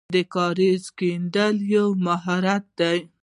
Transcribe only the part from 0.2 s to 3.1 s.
کاریز کیندل یو مهارت دی.